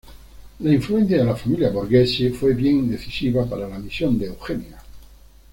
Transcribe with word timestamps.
La 0.61 0.71
influencia 0.73 1.19
de 1.19 1.25
la 1.25 1.35
familia 1.35 1.69
Borghese 1.69 2.31
fue 2.33 2.55
bien 2.55 2.89
decisiva 2.89 3.45
para 3.45 3.67
la 3.67 3.77
misión 3.77 4.17
de 4.17 4.25
Eugenia. 4.29 4.79